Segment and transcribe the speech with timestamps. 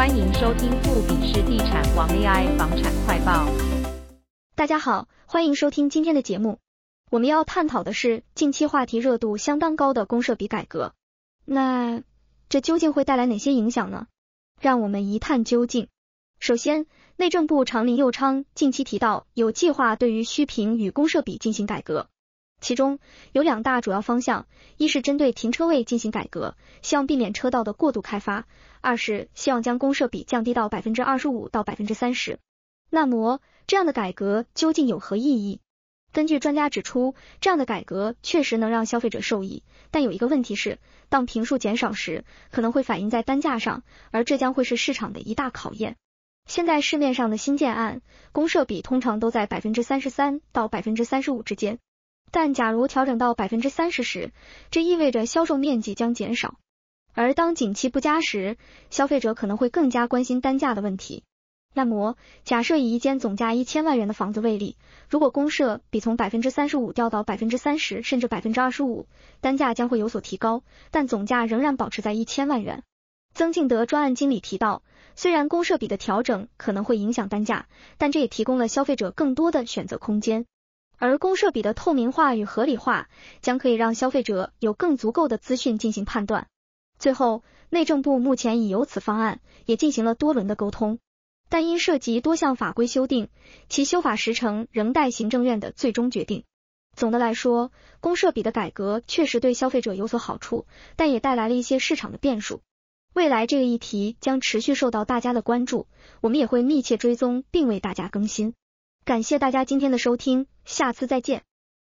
[0.00, 3.46] 欢迎收听富比士地产王 AI 房产快报。
[4.54, 6.58] 大家好，欢迎收听今天的节目。
[7.10, 10.94] 我们要探讨的是近期话题热度相当高的公社比改革。
[11.44, 12.02] 那
[12.48, 14.06] 这究竟会带来哪些影响呢？
[14.58, 15.88] 让我们一探究竟。
[16.38, 16.86] 首先，
[17.16, 22.08] 内政部长林佑昌近期提到，有计划对于虚坪与公社比进行改革。
[22.60, 22.98] 其中
[23.32, 28.44] 有两大主要方向，一是针对停车位进行改革，希望避免车道的过度开发；
[28.80, 32.38] 二是希望将公设比降低到百分之二十五到百分之三十。
[32.90, 35.60] 那么这样的改革究竟有何意义？
[36.12, 45.96] 根据专家指出，这样的改革确实能让消费者受益，但有一个问题是，当坪数减少时，可能会反映在单价上，而这将会是市场的一大考验。
[46.46, 51.78] 现在市面上的新建案，公设比通常都在百分之三十三到百分之三十五之间。
[52.30, 54.32] 但假如调整到百分之三十时，
[54.70, 56.54] 这意味着销售面积将减少。
[57.12, 58.56] 而当景气不佳时，
[58.88, 61.24] 消费者可能会更加关心单价的问题。
[61.72, 64.76] 那么，假设以一间总价一千万元的房子为例，
[65.08, 69.06] 如果公设比从百分之三十五掉到百分之三十，甚至百分之二十五，
[69.40, 72.82] 单价将会有所提高，但总价仍然保持在一千万元。
[73.34, 74.82] 曾敬德专案经理提到，
[75.14, 80.46] 虽然公设比的调整可能会影响单价，但这也提供了消费者更多的选择空间。
[81.00, 83.08] 而公社比的透明化与合理化，
[83.40, 86.46] 将可以让消费者有更足够的资讯进行判断。
[86.98, 90.98] 最后，内政部目前已有此方案，也进行了多轮的沟通，
[91.48, 93.30] 但因涉及多项法规修订，
[93.70, 96.44] 其修法时程仍待行政院的最终决定。
[96.94, 102.60] 总的来说，公社比的改革确实对消费者有所好处，但也带来了一些市场的变数。
[103.14, 105.86] 未来这个议题将持续受到大家的关注，
[106.20, 108.52] 我们也会密切追踪并为大家更新。
[109.02, 111.42] 感谢大家今天的收听，下次再见。